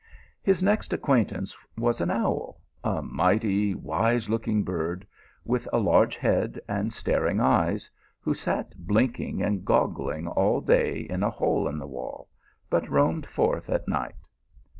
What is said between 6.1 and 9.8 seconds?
head and staring eyes, who sat blinking and